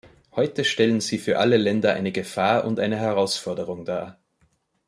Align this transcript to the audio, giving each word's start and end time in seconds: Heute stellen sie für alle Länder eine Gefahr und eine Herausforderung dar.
Heute 0.31 0.63
stellen 0.65 0.99
sie 0.99 1.19
für 1.19 1.37
alle 1.37 1.57
Länder 1.57 1.93
eine 1.93 2.11
Gefahr 2.11 2.65
und 2.65 2.79
eine 2.79 2.97
Herausforderung 2.97 3.85
dar. 3.85 4.17